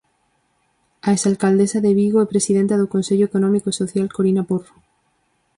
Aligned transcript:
A 1.07 1.09
exalcaldesa 1.15 1.79
de 1.85 1.91
Vigo 1.99 2.19
e 2.21 2.31
presidenta 2.33 2.79
do 2.81 2.91
Consello 2.93 3.25
Económico 3.29 3.67
e 3.69 3.77
Social 3.81 4.07
Corina 4.15 4.43
Porro. 4.49 4.75